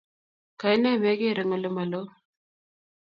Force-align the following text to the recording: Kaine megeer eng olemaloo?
Kaine 0.59 0.91
megeer 1.01 1.37
eng 1.41 1.53
olemaloo? 1.57 2.07